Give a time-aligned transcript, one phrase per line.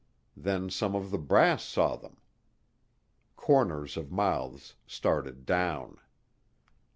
[0.35, 2.17] Then some of the brass saw them.
[3.35, 5.99] Corners of mouths started down.